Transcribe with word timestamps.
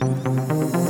Música 0.00 0.87